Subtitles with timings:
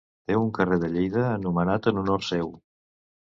[0.29, 2.49] Té un carrer de Lleida anomenat en honor seu.